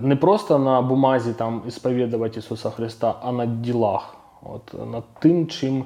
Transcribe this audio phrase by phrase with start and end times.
[0.00, 4.16] не просто на бумазі там ісповідувати Ісуса Христа, а на ділах.
[4.42, 5.84] От, над тим, чим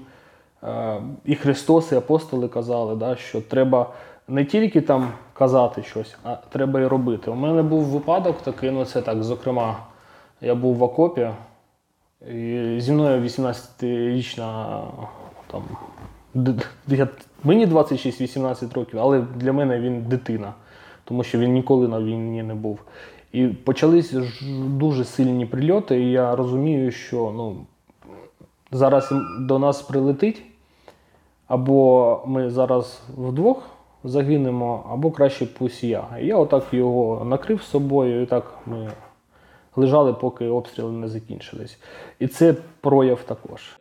[0.65, 3.91] е, і Христос, і апостоли казали, да, що треба
[4.29, 7.31] не тільки там казати щось, а треба і робити.
[7.31, 9.77] У мене був випадок такий, ну це так, зокрема,
[10.41, 11.31] я був в окопі,
[12.33, 14.81] і зі мною 18-річна
[15.47, 15.63] там.
[16.89, 17.09] я-
[17.45, 20.53] Мені 26-18 років, але для мене він дитина,
[21.05, 22.79] тому що він ніколи на війні не був.
[23.33, 24.15] І почались
[24.67, 27.57] дуже сильні прильоти, і я розумію, що ну,
[28.73, 30.43] зараз до нас прилетить,
[31.49, 33.63] або ми зараз вдвох
[34.05, 36.05] загинемо, або краще пусть я.
[36.21, 38.91] І я отак його накрив собою, і так ми
[39.77, 41.79] лежали, поки обстріли не закінчились.
[42.19, 43.79] І це прояв також.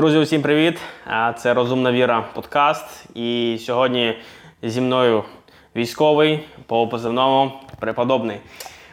[0.00, 0.78] Друзі, усім привіт!
[1.06, 3.06] А, Це Розумна Віра подкаст.
[3.14, 4.14] І сьогодні
[4.62, 5.24] зі мною
[5.76, 8.36] військовий по позивному преподобний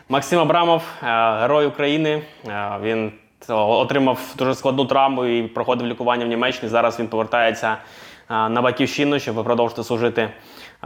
[0.09, 1.05] Максим Абрамов, е,
[1.41, 2.21] герой України.
[2.47, 3.11] Е, Він
[3.49, 6.69] отримав дуже складну травму і проходив лікування в Німеччині.
[6.69, 7.77] Зараз він повертається
[8.31, 10.29] е, на батьківщину, щоб продовжити служити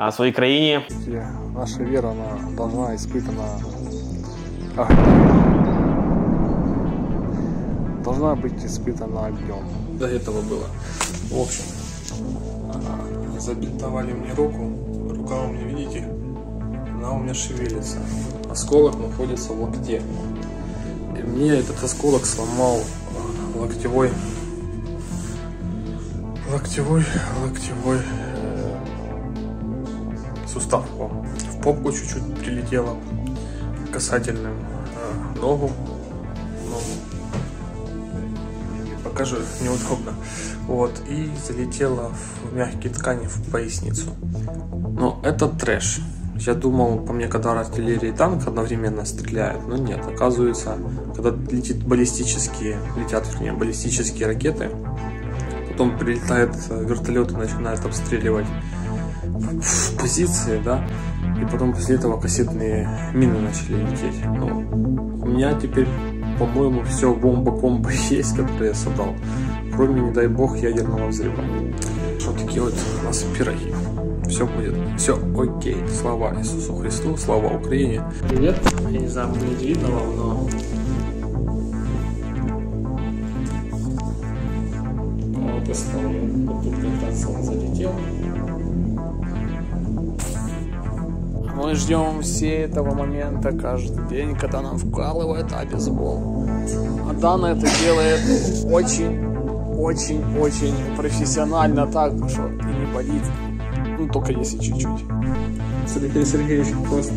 [0.08, 0.80] е, своїй країні.
[1.08, 1.24] И
[1.56, 3.44] наша вера, она должна испытана
[4.78, 5.58] огнем.
[8.04, 9.64] Должна быть испытана огнем.
[10.03, 10.67] До этого было.
[11.31, 11.63] В общем,
[13.39, 14.73] забинтовали мне руку.
[15.15, 16.09] Рука у меня, видите,
[16.97, 17.99] она у меня шевелится.
[18.51, 20.03] Осколок находится вот где.
[21.17, 24.11] И мне этот осколок сломал а, локтевой
[26.51, 27.05] локтевой
[27.45, 28.79] локтевой э,
[30.53, 32.97] сустав в попку чуть-чуть прилетело
[33.93, 35.71] касательным э, ногу
[39.13, 40.15] покажу неудобно.
[40.67, 42.13] Вот и залетело
[42.51, 44.11] в мягкие ткани в поясницу.
[44.99, 46.01] Но это трэш.
[46.37, 50.01] Я думал по мне когда артиллерия и танк одновременно стреляют но нет.
[50.07, 50.77] Оказывается
[51.15, 54.71] когда летит баллистические летят вернее баллистические ракеты
[55.73, 58.47] потом прилетает э, вертолет и начинает обстреливать
[59.25, 60.87] в позиции, да,
[61.41, 64.25] и потом после этого кассетные мины начали лететь.
[64.25, 64.69] Ну,
[65.23, 65.89] у меня теперь,
[66.39, 69.15] по-моему, все бомба-комбо есть, которые я собрал,
[69.75, 71.43] кроме, не дай бог, ядерного взрыва.
[72.27, 73.73] Вот такие вот у нас пироги.
[74.29, 75.77] Все будет, все окей.
[75.89, 78.03] Слава Иисусу Христу, слава Украине.
[78.29, 78.57] Привет.
[78.91, 80.49] Я не знаю, будет видно вам, но...
[85.53, 86.21] Вот история.
[86.47, 87.93] Вот тут как раз он залетел.
[91.63, 96.45] Мы ждем все этого момента каждый день, когда нам вкалывают обезбол.
[97.09, 98.21] А Дана это делает
[98.65, 99.25] очень,
[99.79, 103.23] очень, очень профессионально так, что и не болит.
[103.97, 105.05] Ну, только если чуть-чуть.
[105.87, 107.15] Сергей Сергеевич просто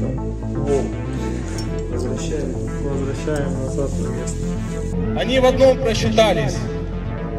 [1.92, 5.20] возвращаем, возвращаем назад на место.
[5.20, 6.56] Они в одном просчитались.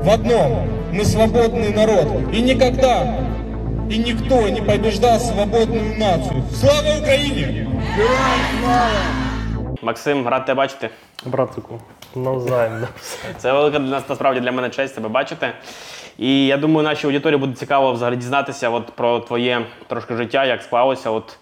[0.03, 0.69] В одном.
[0.93, 2.09] Мы свободный народ.
[2.33, 3.36] И никогда
[3.91, 6.43] и никто не побеждал свободную нацию.
[6.53, 7.69] Слава Украине!
[9.83, 10.91] Максим, рад тебе бачити.
[11.25, 11.81] Братику,
[12.17, 12.87] навзаєм.
[13.39, 15.53] Це велика для нас насправді для мене честь тебе бачити.
[16.19, 20.63] І я думаю, нашій аудиторії буде цікаво взагалі дізнатися от про твоє трошки життя, як
[20.63, 21.11] склалося.
[21.11, 21.39] От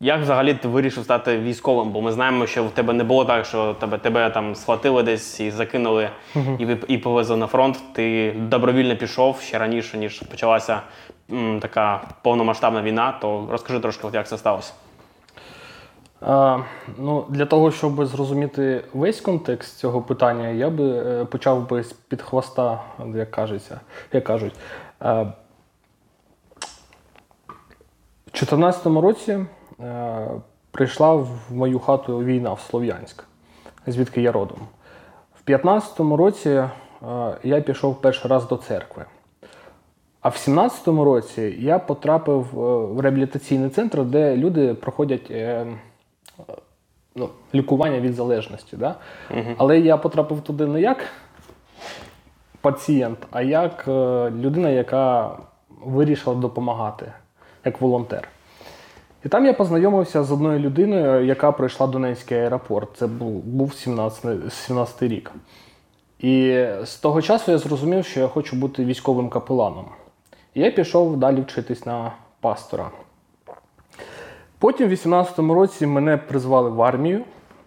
[0.00, 1.90] як взагалі ти вирішив стати військовим?
[1.90, 5.40] Бо ми знаємо, що в тебе не було так, що тебе, тебе там схватили десь
[5.40, 7.76] і закинули і, і повезли на фронт.
[7.92, 10.80] Ти добровільно пішов ще раніше, ніж почалася
[11.30, 13.18] м, така повномасштабна війна.
[13.20, 14.72] То розкажи трошки, як це сталося.
[16.26, 16.58] А,
[16.98, 21.92] ну, для того, щоб зрозуміти весь контекст цього питання, я би е, почав би з
[21.92, 22.80] під хвоста,
[23.14, 23.80] як кажеться,
[24.12, 24.54] як кажуть.
[25.02, 25.32] Е,
[28.26, 29.46] в 2014 році
[29.80, 30.28] е,
[30.70, 33.24] прийшла в мою хату війна в Слов'янськ,
[33.86, 34.58] звідки я родом.
[35.34, 36.68] В 2015 році е,
[37.42, 39.04] я пішов перший раз до церкви.
[40.24, 42.56] А в 17-му році я потрапив е,
[42.94, 45.66] в реабілітаційний центр, де люди проходять е,
[47.14, 48.76] ну, лікування від залежності.
[48.76, 48.94] Да?
[49.56, 50.98] Але я потрапив туди не як
[52.60, 55.36] пацієнт, а як е, людина, яка
[55.84, 57.12] вирішила допомагати,
[57.64, 58.28] як волонтер.
[59.24, 62.88] І там я познайомився з одною людиною, яка пройшла Донецький аеропорт.
[62.96, 65.32] Це був, був 17, 17 рік.
[66.18, 69.84] І з того часу я зрозумів, що я хочу бути військовим капеланом.
[70.56, 72.90] Я пішов далі вчитись на пастора.
[74.58, 77.24] Потім, в 18-му році, мене призвали в армію,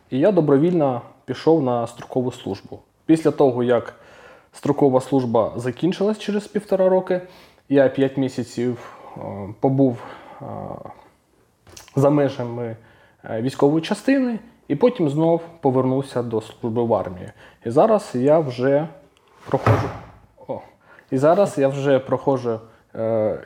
[0.09, 2.79] і я добровільно пішов на строкову службу.
[3.05, 3.93] Після того, як
[4.53, 7.21] строкова служба закінчилась через півтора роки,
[7.69, 9.21] я 5 місяців е,
[9.59, 9.97] побув
[10.41, 10.45] е,
[11.95, 12.75] за межами
[13.23, 17.31] е, військової частини, і потім знов повернувся до служби в армії.
[17.65, 18.87] І зараз я вже
[19.49, 19.89] проходжу.
[21.11, 22.59] І зараз я вже проходжу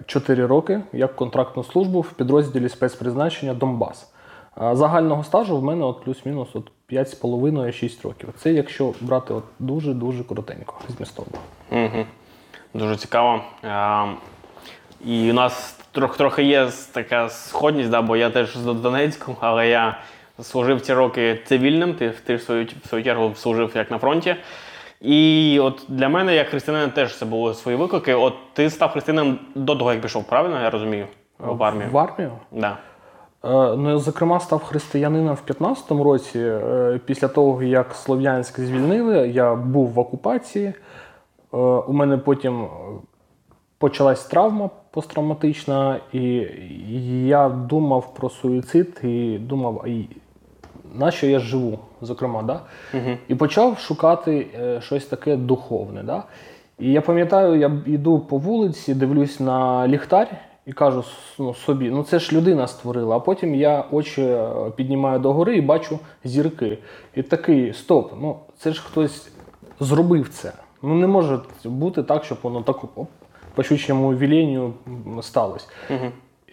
[0.05, 4.11] 4 роки як контрактну службу в підрозділі спецпризначення Донбас.
[4.57, 8.29] Загального стажу в мене от плюс-мінус от 5,5-6 років.
[8.37, 11.37] Це якщо брати от дуже-дуже коротенько, змістовно.
[11.71, 12.05] Угу.
[12.73, 13.41] Дуже цікаво.
[13.63, 14.05] А,
[15.05, 19.69] і у нас трохи, трохи є така сходність, да, бо я теж з Донецьку, але
[19.69, 19.97] я
[20.41, 24.35] служив ці роки цивільним, ти, ти в, свою, в свою чергу служив як на фронті.
[25.01, 28.13] І от для мене, як християнин, теж це були свої виклики.
[28.13, 31.05] От ти став християнином до того, як пішов, правильно я розумію?
[31.39, 31.89] В армію.
[31.91, 32.31] В армію?
[32.51, 32.77] Да.
[33.43, 36.39] Е, Ну, я, зокрема, став християнином в 15-му році.
[36.39, 40.65] Е, Після того, як Слов'янськ звільнили, я був в окупації.
[41.53, 42.67] Е, У мене потім
[43.77, 46.47] почалась травма посттравматична, і
[47.27, 50.09] я думав про суїцид і думав, а й-
[50.95, 52.61] на що я живу, зокрема, да?
[53.27, 56.03] і почав шукати е, щось таке духовне.
[56.03, 56.23] Да?
[56.79, 60.27] І я пам'ятаю, я йду по вулиці, дивлюсь на ліхтар
[60.65, 61.03] і кажу
[61.39, 63.15] ну, собі, ну це ж людина створила.
[63.15, 66.77] А потім я очі е, піднімаю догори і бачу зірки.
[67.15, 69.31] І такий, стоп, ну це ж хтось
[69.79, 70.51] зробив це.
[70.83, 72.77] Ну не може бути так, щоб воно так
[73.55, 75.67] по щучому веленню м, сталося.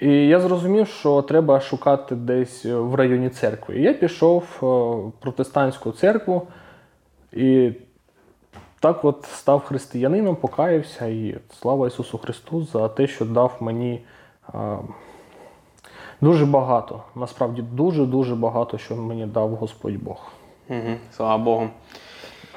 [0.01, 3.79] І я зрозумів, що треба шукати десь в районі церкви.
[3.79, 6.47] І я пішов е, в протестантську церкву
[7.33, 7.73] і
[8.81, 14.01] так от став християнином, покаявся і слава Ісусу Христу за те, що дав мені
[14.55, 14.79] е,
[16.21, 17.03] дуже багато.
[17.15, 20.33] Насправді дуже-дуже багато, що мені дав Господь Бог.
[20.69, 21.69] Угу, слава Богу.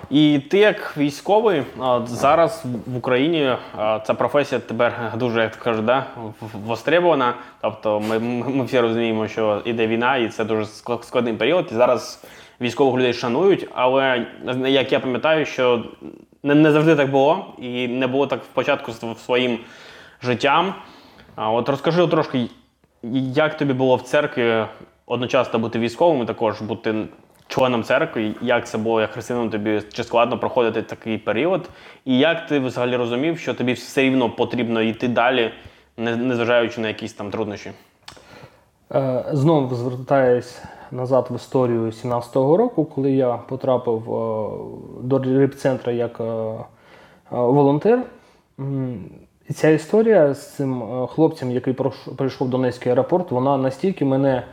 [0.10, 1.64] І ти як військовий
[2.06, 6.06] зараз в Україні ця професія тепер дуже, як кажуть, да,
[6.66, 7.34] востребована.
[7.62, 10.66] Тобто ми, ми всі розуміємо, що іде війна, і це дуже
[11.02, 11.68] складний період.
[11.72, 12.24] І зараз
[12.62, 13.68] військових людей шанують.
[13.74, 14.26] Але
[14.66, 15.84] як я пам'ятаю, що
[16.44, 19.60] не, не завжди так було, і не було так спочатку з своїм
[20.24, 20.74] життям.
[21.36, 22.48] От розкажи трошки,
[23.34, 24.66] як тобі було в церкві
[25.06, 26.96] одночасно бути військовим і також бути
[27.52, 31.70] членом церкви, як це було як християнином, тобі чи складно проходити такий період?
[32.06, 35.52] І як ти взагалі розумів, що тобі все рівно потрібно йти далі,
[35.98, 37.72] незважаючи на якісь там труднощі?
[38.94, 40.62] Е, Знову звертаюсь
[40.92, 44.50] назад в історію 17-го року, коли я потрапив е,
[45.04, 46.54] до репцентру як е,
[47.32, 48.04] волонтер.
[49.56, 51.74] Ця історія з цим хлопцем, який
[52.18, 54.44] прийшов в Донецький аеропорт, вона настільки мене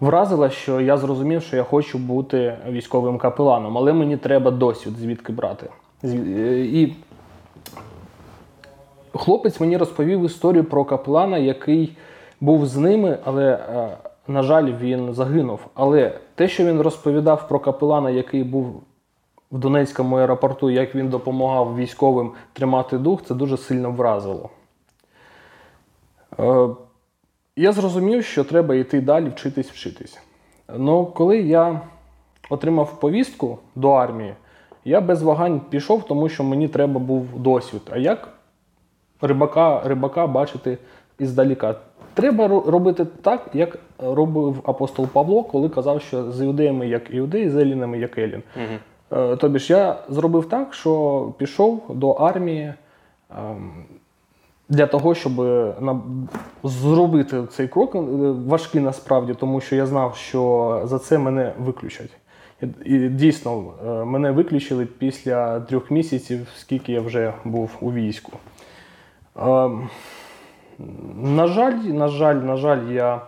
[0.00, 5.32] вразила, що я зрозумів, що я хочу бути військовим капеланом, але мені треба досвід звідки
[5.32, 5.66] брати.
[6.04, 6.08] Е,
[6.60, 6.96] І
[9.14, 11.96] хлопець мені розповів історію про капелана, який
[12.40, 13.96] був з ними, але, е,
[14.28, 15.60] на жаль, він загинув.
[15.74, 18.82] Але те, що він розповідав про капелана, який був
[19.52, 24.50] в Донецькому аеропорту, як він допомагав військовим тримати дух, це дуже сильно вразило.
[27.56, 30.20] Я зрозумів, що треба йти далі, вчитись, вчитись.
[30.78, 31.80] Ну, коли я
[32.50, 34.34] отримав повістку до армії,
[34.84, 37.82] я без вагань пішов, тому що мені треба був досвід.
[37.90, 38.28] А як
[39.20, 40.78] рибака, рибака бачити
[41.18, 41.76] іздаліка?
[42.14, 47.56] Треба робити так, як робив апостол Павло, коли казав, що з іудеями як іудеї, з
[47.56, 48.42] елінами як елін.
[49.12, 52.74] Е, Тобі ж я зробив так, що пішов до армії
[53.38, 53.84] ем,
[54.68, 55.32] для того, щоб
[56.62, 57.98] зробити цей крок е,
[58.46, 62.10] важкий насправді, тому що я знав, що за це мене виключать.
[62.84, 68.32] І, дійсно, е, мене виключили після трьох місяців, скільки я вже був у війську.
[69.36, 69.88] Ем,
[71.22, 73.20] на жаль, на жаль, на жаль, я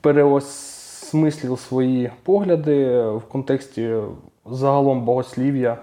[0.00, 3.94] переосмислив свої погляди в контексті
[4.46, 5.78] загалом богослів'я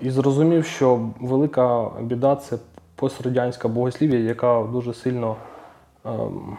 [0.00, 2.58] і зрозумів, що велика біда це
[2.94, 5.36] пострадянська богослів'я, яка дуже сильно
[6.04, 6.56] ем,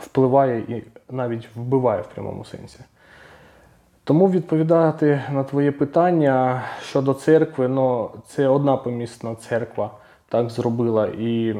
[0.00, 2.78] впливає і навіть вбиває в прямому сенсі.
[4.04, 9.90] Тому відповідати на твоє питання щодо церкви, ну це одна помісна церква
[10.28, 11.06] так зробила.
[11.06, 11.56] І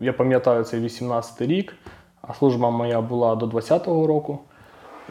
[0.00, 1.74] я пам'ятаю цей 18-й рік,
[2.22, 4.38] а служба моя була до 20-го року.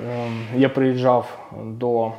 [0.06, 2.12] Ем, Я приїжджав до.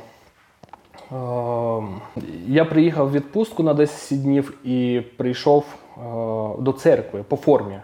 [1.11, 2.01] Ем,
[2.47, 5.65] Я приїхав в відпустку на 10 днів і прийшов
[5.97, 6.01] е,
[6.59, 7.79] до церкви по формі.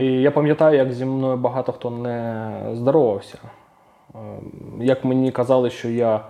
[0.00, 3.38] І я пам'ятаю, як зі мною багато хто не здоровався.
[4.14, 4.18] Е,
[4.80, 6.20] Як мені казали, що я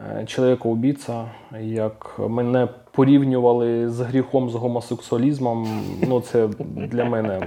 [0.00, 1.24] е, чоловіка-убійця,
[1.60, 5.68] як мене порівнювали з гріхом, з гомосексуалізмом,
[6.08, 7.40] ну це для мене.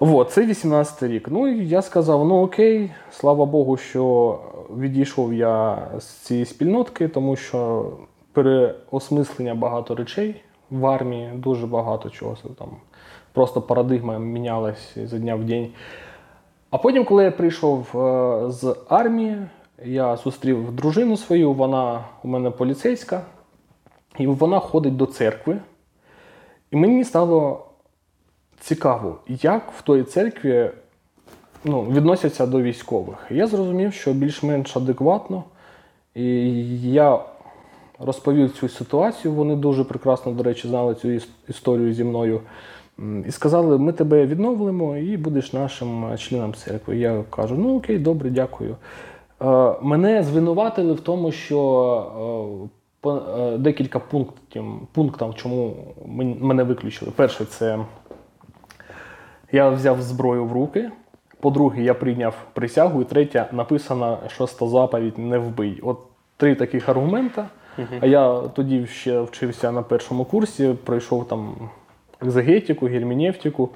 [0.00, 1.28] Вот, це 18 рік.
[1.30, 4.38] Ну і я сказав: ну окей, слава Богу, що
[4.78, 7.90] відійшов я з цієї спільнотки, тому що
[8.32, 12.68] переосмислення багато речей в армії, дуже багато чого там.
[13.32, 15.68] Просто парадигма мінялась з дня в день.
[16.70, 19.36] А потім, коли я прийшов е, з армії,
[19.84, 23.22] я зустрів дружину свою, вона у мене поліцейська,
[24.18, 25.58] і вона ходить до церкви.
[26.70, 27.65] І мені стало
[28.60, 30.70] цікаво, як в той церкві
[31.64, 33.26] ну, відносяться до військових.
[33.30, 35.44] Я зрозумів, що більш-менш адекватно.
[36.14, 37.18] І я
[37.98, 39.34] розповів цю ситуацію.
[39.34, 41.08] Вони дуже прекрасно, до речі, знали цю
[41.48, 42.40] історію зі мною.
[43.26, 46.96] І сказали, ми тебе відновлимо і будеш нашим членом церкви.
[46.96, 48.76] Я кажу, ну окей, добре, дякую.
[49.42, 52.70] Е, Мене звинуватили в тому, що
[53.04, 55.74] е, е, декілька пунктів, пунктів, чому
[56.40, 57.12] мене виключили.
[57.16, 57.78] Перше, це
[59.56, 60.90] я взяв зброю в руки.
[61.40, 63.02] По-друге, я прийняв присягу.
[63.02, 65.80] І третє, написана шоста заповідь не вбий.
[65.82, 65.98] От
[66.36, 67.46] три таких аргумента.
[68.00, 71.54] А я тоді ще вчився на першому курсі, пройшов там
[72.22, 73.70] екзегетику, герменевтику.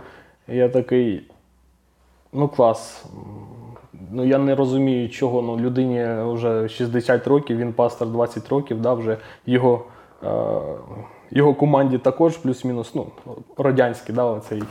[0.49, 1.23] Я такий,
[2.33, 3.05] ну клас.
[4.11, 8.95] Ну я не розумію, чого ну, людині вже 60 років, він пастор 20 років, да,
[8.95, 9.85] вже його,
[10.25, 10.29] е,
[11.31, 13.07] його команді також плюс-мінус ну,
[13.59, 14.63] радянський, да, оцей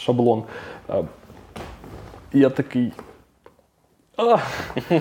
[0.00, 0.42] шаблон.
[0.90, 1.04] Е,
[2.32, 2.92] я такий.
[4.16, 4.36] А,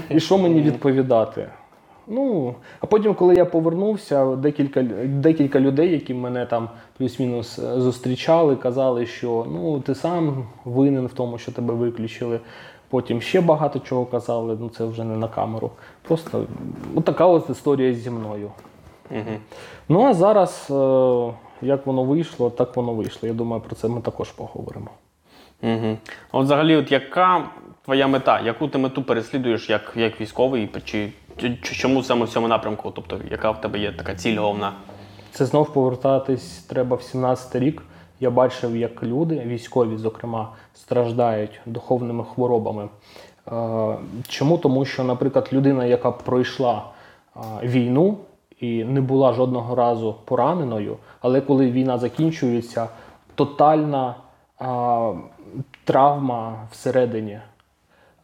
[0.10, 1.48] і що мені відповідати?
[2.08, 8.56] Ну, а потім, коли я повернувся, декілька, декілька людей, які мене там плюс-мінус е, зустрічали,
[8.56, 12.40] казали, що ну, ти сам винен в тому, що тебе виключили.
[12.90, 15.72] Потім ще багато чого казали, ну це вже не на камеру.
[16.02, 16.46] Просто
[17.04, 18.52] така от історія зі мною.
[19.90, 23.28] Ну а зараз, е, як воно вийшло, так воно вийшло.
[23.28, 24.90] Я думаю, про це ми також поговоримо.
[25.64, 25.98] Угу.
[26.32, 27.50] От взагалі, от яка
[27.86, 28.40] твоя мета?
[28.40, 30.70] Яку ти мету переслідуєш як, як військовий?
[30.86, 32.92] Чи, чи, чому саме в цьому напрямку?
[32.96, 34.74] Тобто, яка в тебе є така ціль головна?
[35.32, 37.84] Це знов повертатись треба в 17 рік.
[38.20, 42.90] Я бачив, як люди, військові, зокрема, страждають духовними хворобами.
[43.48, 43.98] Е,
[44.28, 44.58] Чому?
[44.58, 46.84] Тому що, наприклад, людина, яка пройшла
[47.36, 48.18] е, війну
[48.60, 52.88] і не була жодного разу пораненою, але коли війна закінчується,
[53.36, 54.16] тотальна
[54.62, 54.66] е,
[55.84, 57.40] травма всередині.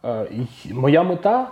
[0.04, 0.26] Е,
[0.72, 1.48] Моя мета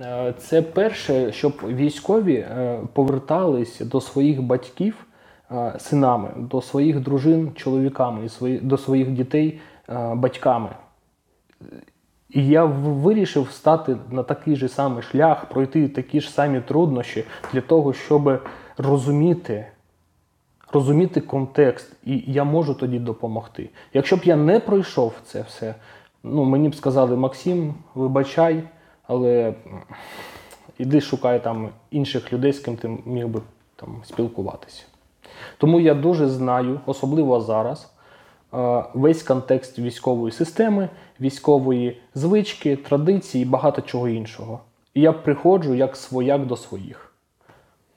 [0.00, 5.06] е, це перше, щоб військові е, повертались до своїх батьків
[5.78, 8.28] синами, до своїх дружин чоловіками,
[8.62, 9.60] до своїх дітей
[10.14, 10.68] батьками.
[12.32, 17.60] І я вирішив стати на такий же самий шлях, пройти такі ж самі труднощі для
[17.60, 18.42] того, щоб
[18.78, 19.66] розуміти,
[20.72, 23.70] розуміти контекст, і я можу тоді допомогти.
[23.94, 25.74] Якщо б я не пройшов це все,
[26.22, 28.62] ну мені б сказали, Максим, вибачай,
[29.06, 29.54] але
[30.78, 33.40] іди шукай там інших людей, з ким ти міг би
[33.76, 34.82] там спілкуватися.
[35.58, 37.91] Тому я дуже знаю, особливо зараз,
[38.94, 40.88] весь контекст військової системи,
[41.20, 44.60] військової звички, традиції і багато чого іншого.
[44.94, 47.12] І я приходжу як свояк до своїх.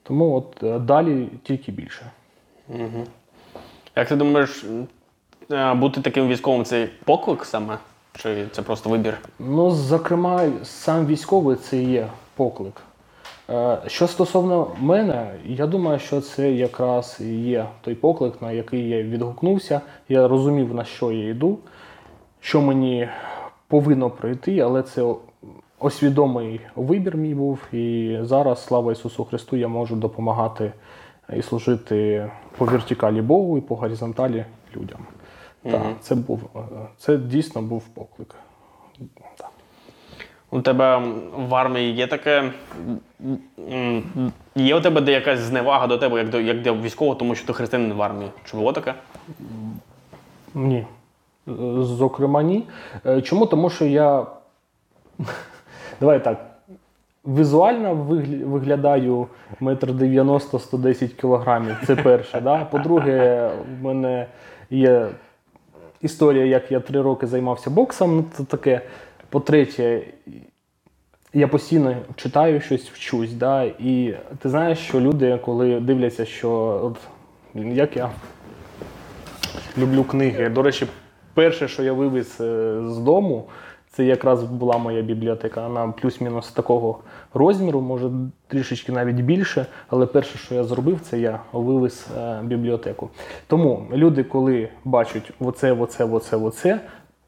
[0.02, 2.10] Тому от е, далі тільки більше.
[3.96, 4.64] Як ти думаєш,
[5.52, 7.78] е, бути таким військовим це поклик саме?
[8.16, 9.18] Чи це просто вибір?
[9.38, 12.82] Ну, зокрема, сам військовий це і є поклик.
[13.50, 18.88] Е, Що стосовно мене, я думаю, що це якраз і є той поклик, на який
[18.88, 19.80] я відгукнувся.
[20.08, 21.58] Я розумів, на що я йду,
[22.40, 23.08] що мені
[23.68, 25.14] повинно пройти, але це
[25.78, 27.58] освідомий вибір мій був.
[27.72, 30.72] І зараз, слава Ісусу Христу, я можу допомагати
[31.36, 34.44] і служити по вертикалі Богу і по горизонталі
[34.76, 34.98] людям.
[35.62, 36.58] Так, це був е,
[36.98, 38.34] це дійсно був поклик.
[40.50, 41.02] У тебе
[41.36, 42.52] в армії є таке.
[44.54, 47.46] Є у тебе де якась зневага до тебе, як до, як до військового, тому що
[47.46, 48.30] ти християнин в армії?
[48.44, 48.94] Чи було таке?
[50.54, 50.86] Ні.
[51.78, 52.64] Зокрема, ні.
[53.06, 53.46] Е, Чому?
[53.46, 54.26] Тому що я.
[56.00, 56.46] Давай так.
[57.26, 57.94] Візуально
[58.44, 59.26] виглядаю
[59.60, 61.76] метр 90 110 кілограмів.
[61.86, 62.40] Це перше.
[62.40, 62.64] Да?
[62.64, 63.50] По-друге,
[63.80, 64.26] в мене
[64.70, 65.08] є
[66.02, 68.24] історія, як я три роки займався боксом.
[68.36, 68.80] Це таке.
[69.30, 70.02] По-третє,
[71.32, 73.32] я постійно читаю щось, вчусь.
[73.32, 73.62] Да?
[73.64, 76.50] І ти знаєш, що люди, коли дивляться, що
[76.82, 76.96] от,
[77.54, 78.10] як я
[79.78, 80.48] люблю книги.
[80.48, 80.86] До речі,
[81.34, 83.48] перше, що я вивіз е, з дому,
[83.90, 85.68] це якраз була моя бібліотека.
[85.68, 86.98] Вона плюс-мінус такого
[87.34, 88.10] розміру, може
[88.46, 89.66] трішечки навіть більше.
[89.88, 93.10] Але перше, що я зробив, це я вивез е, бібліотеку.
[93.46, 96.80] Тому люди, коли бачать оце, оце, оце, оце,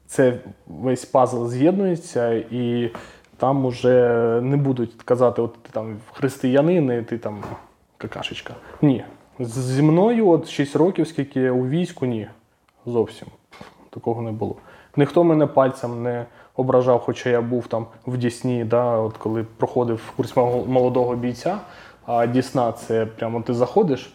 [0.09, 2.91] це весь пазл з'єднується і.
[3.39, 7.43] Там уже не будуть казати, от ти там християнин, і ти там
[7.97, 8.53] какашечка.
[8.81, 9.05] Ні.
[9.39, 12.27] Зі мною от 6 років, скільки у війську, ні.
[12.85, 13.27] Зовсім
[13.89, 14.55] такого не було.
[14.95, 16.25] Ніхто мене пальцем не
[16.55, 20.35] ображав, хоча я був там в Дісні, да, от коли проходив курс
[20.67, 21.57] молодого бійця.
[22.05, 24.13] А Дісна це прямо ти заходиш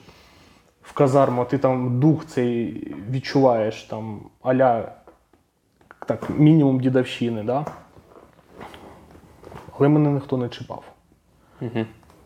[0.83, 4.93] в казарму, ти там дух цей відчуваєш, там аля
[6.07, 7.67] так, мінімум дідовщини, да?
[9.79, 10.85] але мене ніхто не чіпав.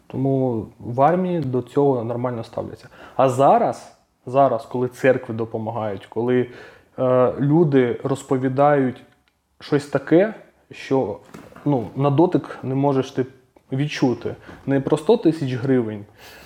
[0.06, 2.88] Тому в армії до цього нормально ставляться.
[3.16, 6.50] А зараз, зараз коли церкви допомагають, коли
[6.98, 9.02] е, люди розповідають
[9.60, 10.34] щось таке,
[10.70, 11.18] що
[11.64, 13.26] ну, на дотик не можеш ти
[13.72, 14.34] відчути.
[14.66, 16.04] Не про 100 тисяч гривень,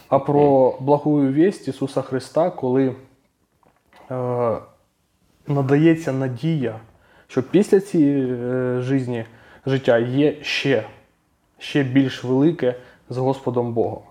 [0.08, 2.94] а про благую вість Ісуса Христа, коли
[4.10, 4.56] е,
[5.46, 6.80] надається надія,
[7.32, 9.24] що після цієї е, житті,
[9.66, 10.84] життя є ще,
[11.58, 12.74] ще більш велике
[13.10, 14.02] з Господом Богом.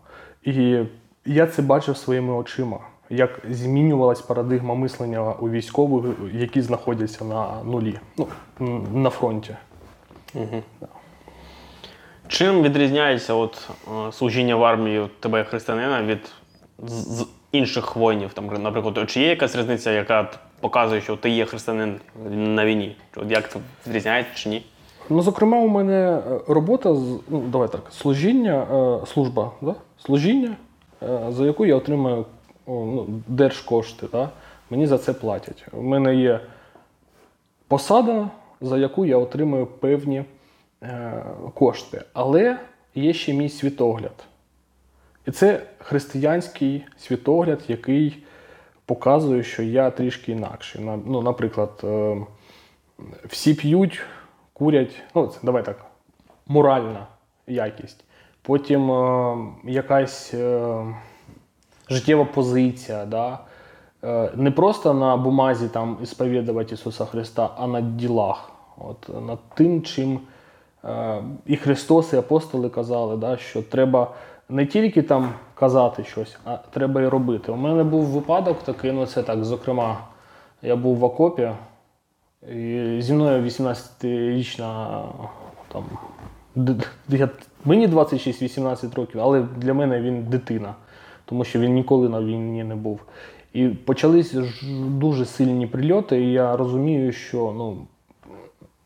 [0.44, 0.78] І
[1.26, 8.00] я це бачив своїми очима, як змінювалась парадигма мислення у військових, які знаходяться на нулі,
[8.18, 8.28] ну,
[8.94, 9.56] на фронті.
[12.28, 16.32] Чим відрізняється от, е, служіння в армії тебе християнина від
[16.88, 18.34] з, інших воїнів?
[18.34, 20.30] Там, наприклад, чи є якась різниця, яка
[20.62, 22.96] показує, що ти є християнин на війні?
[23.16, 24.66] От як це відрізняється чи ні?
[25.10, 26.90] Ну, зокрема, у мене е, робота
[27.30, 28.64] ну, давай так, служіння,
[29.04, 29.76] е, служба, да?
[29.98, 30.56] служіння,
[31.04, 32.26] е, за яку я отримую
[32.68, 34.08] ну, держкошти.
[34.12, 34.30] Да?
[34.70, 35.66] Мені за це платять.
[35.72, 36.40] У мене є
[37.68, 38.30] посада,
[38.62, 40.24] за яку я отримую певні
[41.54, 42.02] кошти.
[42.14, 42.58] Але
[42.96, 44.26] є ще мій світогляд.
[45.28, 48.24] І це християнський світогляд, який
[48.86, 50.82] показує, що я трішки інакший.
[51.06, 52.18] Ну, наприклад, е,
[53.26, 54.02] всі п'ють,
[54.54, 55.02] курять.
[55.16, 55.86] Ну, давай так,
[56.48, 57.08] моральна
[57.48, 58.04] якість.
[58.42, 60.86] Потім е, якась е,
[61.90, 63.06] життєва позиція.
[63.06, 63.40] Да?
[64.36, 68.52] Не просто на бумазі там ісповідувати Ісуса Христа, а на ділах.
[68.78, 70.20] От, над тим, чим
[71.46, 74.14] і Христос, і апостоли казали, да, що треба
[74.52, 77.52] не тільки там казати щось, а треба і робити.
[77.52, 79.98] У мене був випадок такий, ну це так, зокрема,
[80.62, 81.52] я був в окопі,
[82.54, 85.02] і зі мною 18-річна
[85.68, 85.84] там.
[87.66, 90.76] Мені 26-18 років, але для мене він дитина,
[91.26, 93.00] тому що він ніколи на війні не був.
[93.54, 94.36] І почались
[94.88, 97.78] дуже сильні прильоти, і я розумію, що ну,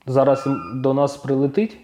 [0.05, 1.77] зараз до нас прилетить,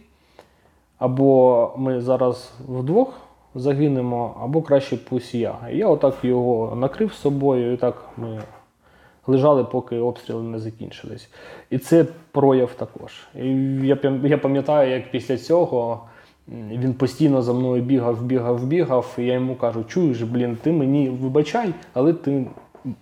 [0.98, 3.14] або ми зараз вдвох
[3.56, 5.56] загинемо, або краще пусть я.
[5.72, 8.42] Я отак його накрив собою, і так ми
[9.28, 11.30] лежали, поки обстріли не закінчились.
[11.70, 13.28] І це прояв також.
[13.36, 13.48] І
[14.24, 16.02] я пам'ятаю, як після цього
[16.72, 21.10] він постійно за мною бігав, бігав, бігав, і я йому кажу: чуєш, блін, ти мені
[21.10, 22.46] вибачай, але ти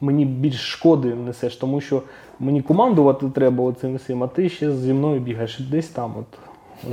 [0.01, 2.01] мені більш шкоди несеш, тому що
[2.39, 6.39] мені командувати треба оцим всім, а ти ще зі мною бігаєш десь там, от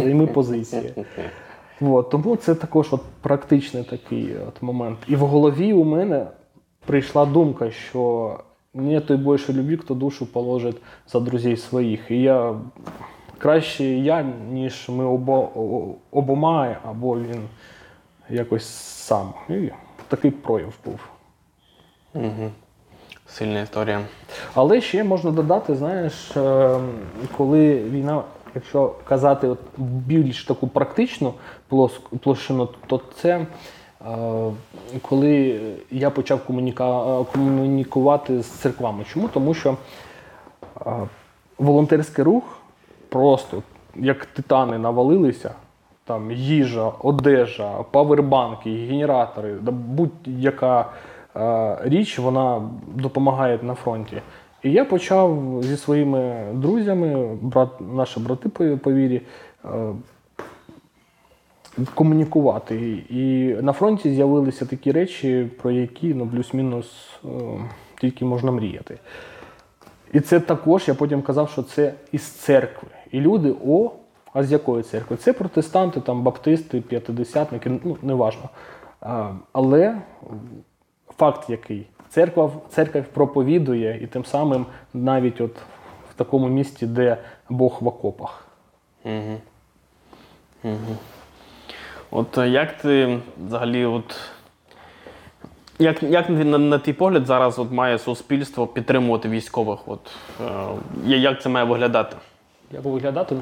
[0.03, 0.92] займи позиції.
[1.80, 4.98] От, тому це також от практичний такий от момент.
[5.08, 6.26] І в голові у мене
[6.86, 8.32] прийшла думка, що
[8.74, 10.76] не той більше любві, хто душу положить
[11.08, 12.10] за друзей своїх.
[12.10, 12.54] І я
[13.38, 15.48] краще я, ніж ми обо,
[16.10, 17.42] обома, або він
[18.30, 19.32] якось сам.
[19.48, 19.70] І
[20.08, 21.00] такий прояв був.
[23.28, 24.00] Сильна історія.
[24.54, 26.78] Але ще можна додати, знаєш, е,
[27.36, 28.22] коли війна,
[28.57, 31.35] якщо казати от більш таку практичну
[32.21, 33.47] площину, то це е,
[35.03, 39.05] коли я почав е, комунікувати з церквами.
[39.05, 39.29] Чому?
[39.29, 39.77] Тому що
[40.87, 40.90] е,
[41.59, 42.59] волонтерський рух
[43.09, 43.62] просто
[43.97, 45.51] як титани навалилися.
[46.05, 50.87] Там їжа, одежа, павербанки, генератори, будь-яка
[51.37, 52.62] е, річ вона
[52.95, 54.23] допомагає на фронті.
[54.66, 59.22] І я почав зі своїми друзями, брат, наші брати по, по вірі,
[59.64, 59.68] е,
[61.94, 63.05] комунікувати.
[63.11, 67.29] І на фронті з'явилися такі речі, про які ну, плюс-мінус е,
[68.00, 68.98] тільки можна мріяти.
[70.12, 72.88] І це також я потім казав, що це із церкви.
[73.11, 73.90] І люди, о,
[74.33, 75.16] а з якої церкви?
[75.16, 78.48] Це протестанти, там, баптисти, п'ятидесятники, ну, неважно.
[79.00, 79.98] А, але
[81.18, 81.87] факт який?
[82.16, 85.57] Церква, церква проповідує, і тим самим навіть от
[86.11, 87.16] в такому місті, де
[87.48, 88.46] Бог в окопах.
[89.05, 89.40] Угу.
[90.64, 90.96] Угу.
[92.11, 94.16] От е, як ти взагалі, от,
[95.79, 99.79] як, як на, на, твій погляд зараз от має суспільство підтримувати військових?
[99.87, 100.00] От,
[100.40, 102.16] е, як це має виглядати?
[102.70, 103.37] Як виглядати?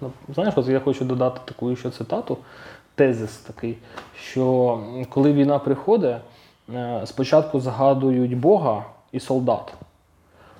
[0.00, 2.38] Ну, знаєш, от я хочу додати таку ще цитату,
[2.94, 3.76] тезис такий,
[4.20, 6.16] що коли війна приходить,
[7.04, 9.74] спочатку згадують Бога і солдат,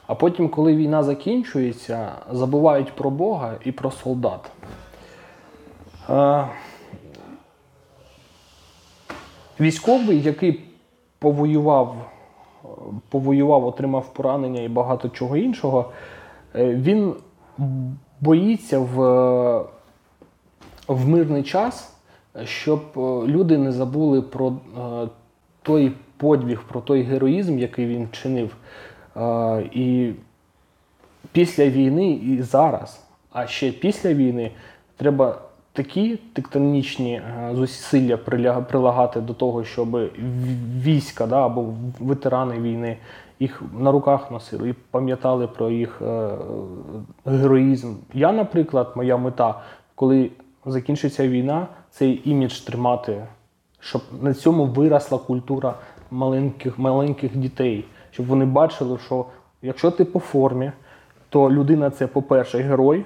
[0.06, 4.50] а потім, коли війна закінчується, забувають про Бога і про солдат.
[6.10, 6.48] Е,
[9.60, 10.64] Військовий, який
[11.18, 11.96] повоював,
[12.64, 12.68] е,
[13.08, 15.92] повоював, отримав поранення і багато чого іншого,
[16.54, 17.14] е, він
[18.20, 18.96] боїться в,
[20.88, 21.96] в мирний час,
[22.44, 25.08] щоб е, люди не забули про е,
[25.66, 28.56] той подвиг, про той героїзм, який він чинив.
[29.72, 30.12] І
[31.32, 34.50] після війни і зараз, а ще після війни,
[34.96, 35.38] треба
[35.72, 38.16] такі тектонічні зусилля
[38.60, 40.10] прилагати до того, щоб
[40.82, 42.96] війська да, або ветерани війни
[43.40, 46.30] їх на руках носили і пам'ятали про їх е,
[47.26, 47.94] героїзм.
[48.14, 49.60] Я, наприклад, моя мета,
[49.94, 50.30] коли
[50.66, 53.26] закінчиться війна, цей імідж тримати,
[53.80, 55.74] щоб на цьому виросла культура
[56.10, 59.26] маленьких, маленьких дітей, щоб вони бачили, що
[59.62, 60.72] якщо ти по формі,
[61.28, 63.04] то людина це, по-перше, герой.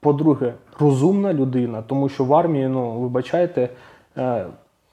[0.00, 3.68] По-друге, розумна людина, тому що в армії, ну, вибачайте,
[4.16, 4.46] е,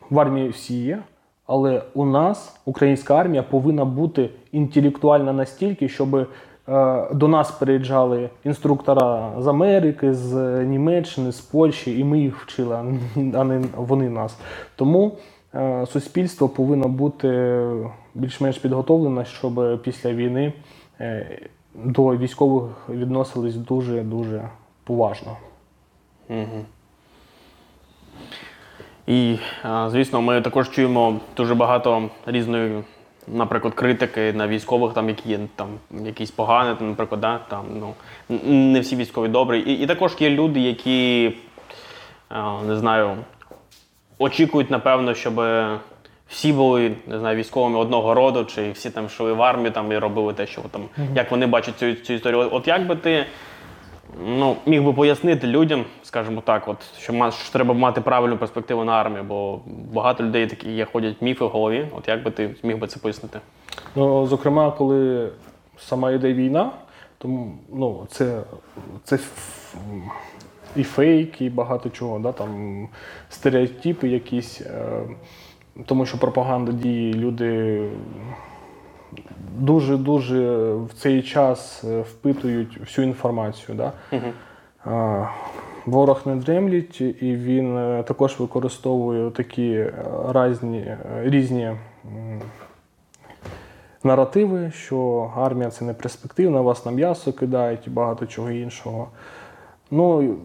[0.10, 1.00] в армії всі є,
[1.48, 6.28] але у нас українська армія повинна бути інтелектуальна настільки, щоб
[7.12, 12.76] до нас приїжджали інструктора з Америки, з Німеччини, з Польщі, і ми їх вчили,
[13.34, 14.38] а не вони нас.
[14.76, 15.18] Тому
[15.56, 17.62] е, суспільство повинно бути
[18.16, 20.54] більш-менш підготовлене, щоб після війни
[21.00, 21.40] е,
[21.76, 24.50] до військових відносились дуже дуже
[24.84, 25.38] поважно.
[26.30, 26.66] Угу.
[29.08, 29.38] І,
[29.88, 32.84] звісно, ми також чуємо дуже багато різної,
[33.28, 35.68] наприклад, критики на військових, там, які є там,
[36.06, 37.94] якісь погані, там, наприклад, да, там, ну,
[38.72, 39.60] не всі військові добрі.
[39.60, 41.34] І, і також є люди, які,
[42.68, 43.18] не знаю,
[44.20, 45.42] очікують, напевно, щоб
[46.30, 49.98] всі були не знаю, військовими одного роду, чи всі там йшли в армію там, і
[49.98, 50.82] робили те, що там,
[51.16, 52.50] як вони бачать цю, цю історію.
[52.52, 53.26] От як би ти
[54.26, 58.92] ну, міг би пояснити людям, скажімо так, от, що, що треба мати правильну перспективу на
[58.92, 59.60] армію, бо
[59.94, 61.88] багато людей такі є, ходять міфи в голові.
[61.98, 63.40] От як би ти міг би це пояснити?
[63.96, 65.30] Ну, зокрема, коли
[65.78, 66.72] сама йде війна,
[67.18, 68.42] тому ну, це,
[69.04, 69.20] це
[70.76, 72.88] і фейк, і багато чого, да, там,
[73.30, 75.02] стереотипи якісь, е,
[75.86, 77.82] тому що пропаганда діє, люди
[79.58, 83.78] дуже-дуже в цей час е, впитують всю інформацію.
[83.78, 83.94] Да?
[84.86, 85.26] А,
[85.86, 89.94] Ворог не дремлять, і він е, також використовує такі е,
[90.34, 91.72] різні, різні
[94.04, 99.08] наративи, що армія це не перспективна, вас на м'ясо кидають і багато чого іншого.
[99.92, 100.36] Ну,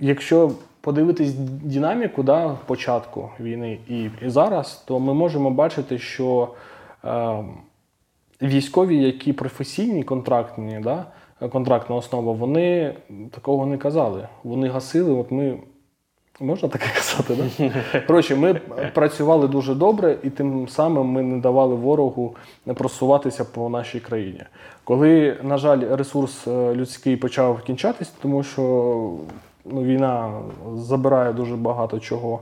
[0.00, 0.50] якщо
[0.80, 6.48] подивитись динаміку да, початку війни і, і зараз, то ми можемо бачити, що
[8.42, 11.06] військові, які професійні, контрактні, да,
[11.48, 12.94] контрактна основа, вони
[13.30, 14.28] такого не казали.
[14.44, 15.58] Вони гасили, от ми.
[16.42, 18.00] Можна таке казати, да?
[18.06, 18.54] Коротше, ми
[18.94, 22.36] працювали дуже добре, і тим самим ми не давали ворогу
[22.74, 24.42] просуватися по нашій країні.
[24.84, 28.62] Коли, на жаль, ресурс е, людський почав кінчатись, тому що
[29.64, 30.40] ну, війна
[30.74, 32.40] забирає дуже багато чого,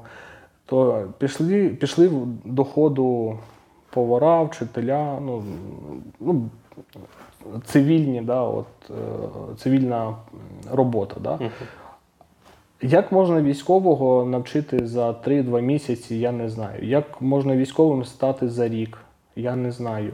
[0.67, 2.11] то пішли, пішли
[2.45, 3.39] до ходу
[3.91, 5.45] повара, вчителя, ну,
[6.21, 6.51] ну,
[7.65, 8.95] цивільні, да, от, е,
[9.57, 10.17] цивільна
[10.73, 11.21] робота.
[11.21, 11.39] Да?
[12.83, 16.87] Як можна військового навчити за 3-2 місяці, я не знаю.
[16.87, 18.99] Як можна військовим стати за рік,
[19.37, 20.13] я не знаю.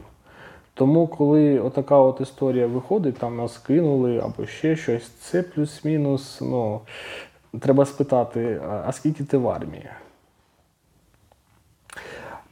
[0.73, 6.41] Тому, коли отака от історія виходить, там нас кинули або ще щось, це плюс-мінус.
[6.41, 6.81] Ну,
[7.59, 9.89] треба спитати, а а скільки ти в армії?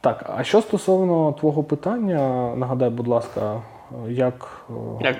[0.04, 3.62] Так, а що стосовно твого питання, нагадай, будь ласка,
[4.08, 5.16] як е, Як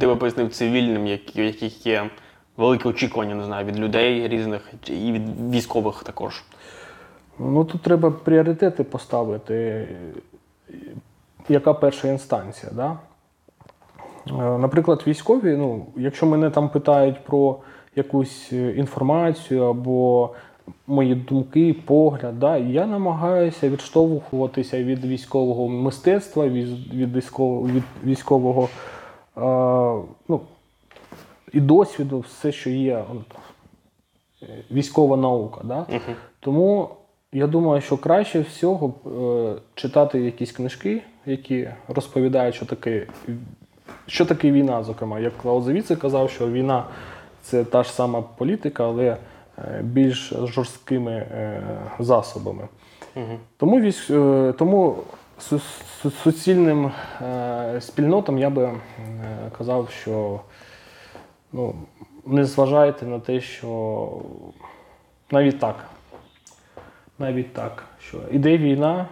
[0.00, 2.10] ти би пояснив цивільним, які- у яких є
[2.56, 6.44] велике очікування, не знаю, від людей різних і від військових також.
[7.38, 9.54] Ну тут треба пріоритети поставити.
[9.54, 10.76] е,
[11.48, 12.72] Яка перша інстанція?
[12.74, 12.96] Да?
[14.30, 17.56] Е, Наприклад, військові, ну, якщо мене там питають про
[17.96, 20.30] якусь е, інформацію або
[20.86, 28.68] мої думки, погляд, да, я намагаюся відштовхуватися від військового мистецтва, від, від військового, від військового
[29.36, 29.40] е,
[30.28, 30.40] ну,
[31.52, 33.04] і досвіду, все, що є
[34.70, 35.60] військова наука.
[35.64, 35.86] Да?
[36.40, 36.88] Тому
[37.32, 43.06] я думаю, що краще всього е, читати якісь книжки, які розповідають, що таке,
[44.06, 45.20] що таке війна, зокрема.
[45.20, 46.84] Як Клаузевіце казав, що війна
[47.42, 49.16] це та ж сама політика, але
[49.82, 51.62] більш жорсткими е,
[51.98, 52.68] засобами.
[53.56, 54.96] Тому, військ, е, тому
[55.40, 55.60] су-
[56.02, 56.90] су- суцільним
[57.22, 58.72] е, спільнотам я би е,
[59.58, 60.40] казав, що
[61.52, 61.74] ну,
[62.26, 64.08] не зважайте на те, що
[65.30, 65.76] навіть так.
[67.18, 69.06] Навіть так, що іде війна,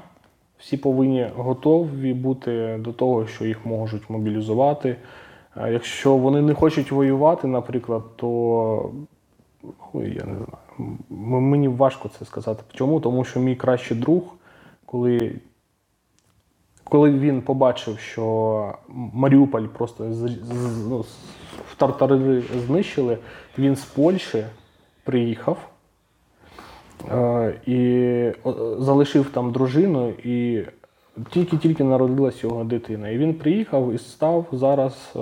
[0.59, 4.96] всі повинні готові бути до того, що їх можуть мобілізувати.
[5.56, 8.90] Якщо вони не хочуть воювати, наприклад, то
[9.94, 10.98] ну, я не знаю.
[11.40, 12.62] Мені важко це сказати.
[12.72, 13.00] Чому?
[13.00, 14.22] Тому що мій кращий друг,
[14.87, 15.33] коли,
[16.85, 18.74] коли він побачив, що
[19.12, 20.98] Маріуполь просто з, з- ну,
[21.68, 23.18] в тартари знищили,
[23.59, 24.44] він з Польщі
[25.05, 25.68] приїхав.
[27.12, 28.33] Е, і
[28.79, 30.64] залишив там дружину, і
[31.31, 33.09] тільки-тільки народилась його дитина.
[33.09, 35.18] І він приїхав і став зараз е,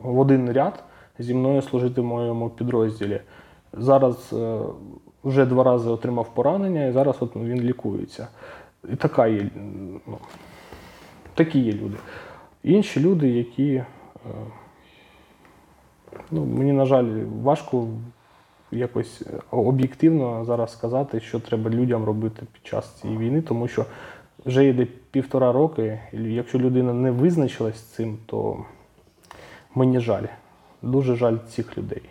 [0.00, 0.84] в один ряд
[1.18, 3.20] зі мною служити в моєму підрозділі.
[3.72, 4.60] Зараз е,
[5.24, 8.28] вже два рази отримав поранення, і зараз от він лікується.
[8.92, 9.50] І така є,
[10.06, 10.18] ну,
[11.34, 11.96] такі є люди.
[12.62, 13.86] Інші люди, які, е,
[16.30, 17.86] ну, мені, на жаль, важко
[18.70, 23.86] якось е, об'єктивно зараз сказати, що треба людям робити під час цієї війни, тому що
[24.46, 28.64] вже йде півтора роки, і якщо людина не визначилась цим, то
[29.74, 30.26] мені жаль.
[30.82, 32.02] Дуже жаль цих людей.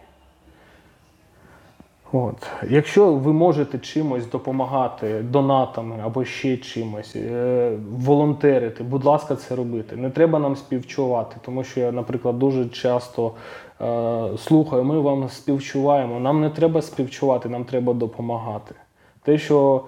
[2.11, 2.47] От.
[2.69, 9.95] Якщо ви можете чимось допомагати, донатами або ще чимось, е, волонтерити, будь ласка, це робити.
[9.95, 13.31] Не треба нам співчувати, тому що я, наприклад, дуже часто
[13.81, 16.19] е, слухаю, ми вам співчуваємо.
[16.19, 18.75] Нам не треба співчувати, нам треба допомагати.
[19.23, 19.81] Те, що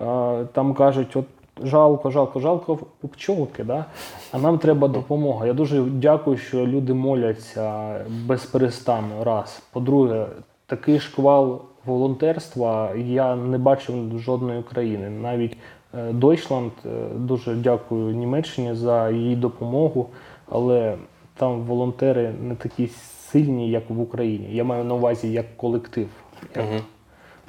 [0.00, 0.04] е,
[0.52, 1.26] там кажуть, от
[1.62, 2.78] жалко, жалко, жалко
[3.12, 3.84] пчолки, да?
[4.32, 5.46] а нам треба допомога.
[5.46, 9.24] Я дуже дякую, що люди моляться безперестанно.
[9.24, 9.62] Раз.
[9.72, 10.26] По-друге,
[10.66, 15.10] такий шквал волонтерства я не бачив жодної країни.
[15.10, 15.56] Навіть
[15.94, 20.08] е, Deutschland, е, дуже дякую Німеччині за її допомогу,
[20.48, 20.96] але
[21.34, 22.86] там волонтери не такі
[23.30, 24.48] сильні, як в Україні.
[24.50, 26.08] Я маю на увазі як колектив,
[26.56, 26.66] як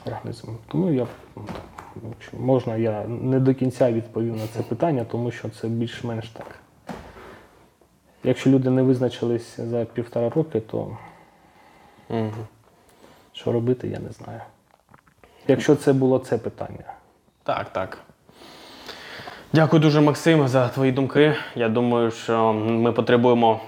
[0.06, 0.48] організм.
[0.68, 1.08] Тому я,
[2.40, 6.60] можна, я не до кінця відповів на це питання, тому що це більш-менш так.
[8.24, 10.98] Якщо люди не визначились за півтора роки, то
[12.10, 12.32] Угу.
[13.40, 14.42] Що робити, я не знаю.
[15.48, 16.94] Якщо це було це питання.
[17.44, 17.98] Так, так.
[19.54, 21.36] Дякую дуже, Максим, за твої думки.
[21.56, 23.60] Я думаю, що ми потребуємо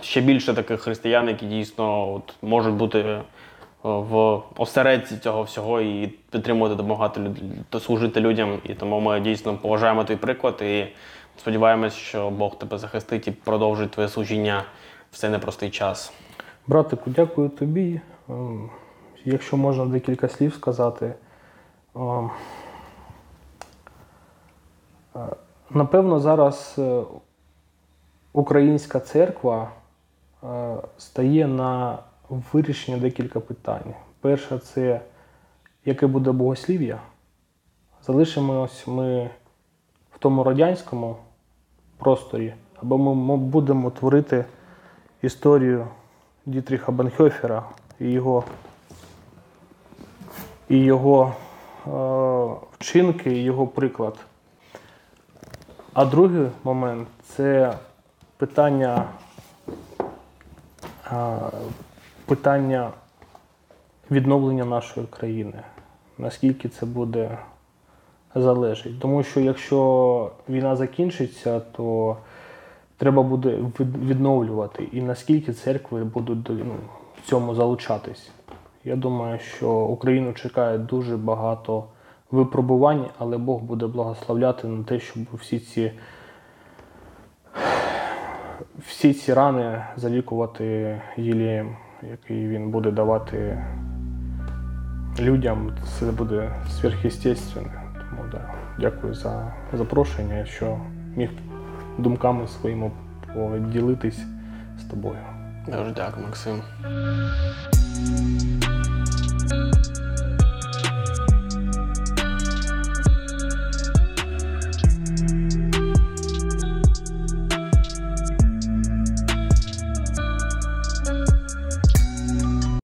[0.00, 3.22] ще більше таких християн, які дійсно от, можуть бути е,
[3.82, 7.20] в осередці цього всього і підтримувати, допомагати
[7.70, 8.58] та служити людям.
[8.64, 10.86] І тому ми дійсно поважаємо твій приклад і
[11.38, 14.64] сподіваємось, що Бог тебе захистить і продовжить твоє служіння
[15.10, 16.12] в цей непростий час.
[16.66, 18.00] Братику, дякую тобі.
[18.28, 18.70] Ем,
[19.24, 21.14] Якщо можна декілька слів сказати.
[21.96, 22.30] ем,
[25.16, 25.18] е,
[25.70, 27.02] Напевно, зараз е,
[28.32, 29.70] українська церква
[30.44, 33.94] е, стає на вирішення декілька питань.
[34.20, 35.00] Перше, це
[35.84, 37.00] яке буде богослів'я.
[38.02, 39.30] Залишимось ми
[40.14, 41.16] в тому радянському
[41.96, 44.44] просторі, або ми будемо творити
[45.22, 45.88] історію
[46.46, 47.64] Дітріха Бенхьофера
[48.00, 48.44] і його,
[50.68, 51.34] і його
[51.86, 51.90] е,
[52.78, 54.18] вчинки, і його приклад.
[55.92, 57.78] А другий момент це
[58.36, 59.04] питання,
[61.12, 61.36] е,
[62.26, 62.90] питання
[64.10, 65.62] відновлення нашої країни.
[66.18, 67.38] Наскільки це буде
[68.34, 69.00] залежить.
[69.00, 72.16] Тому що якщо війна закінчиться, то
[72.96, 74.88] треба буде відновлювати.
[74.92, 76.74] І наскільки церкви будуть ну,
[77.26, 78.30] цьому залучатись.
[78.84, 81.84] Я думаю, що Україну чекає дуже багато
[82.30, 85.92] випробувань, але Бог буде благословляти на те, щоб всі ці
[88.78, 91.76] всі ці рани залікувати єлієм,
[92.10, 93.64] який він буде давати
[95.20, 97.82] людям, це буде сверхъестественне.
[97.94, 100.78] Тому да, дякую за запрошення, що
[101.16, 101.30] міг
[101.98, 102.90] думками своїми
[103.34, 104.20] поділитись
[104.78, 105.35] з тобою.
[105.66, 106.62] Дуже дякую, Максим.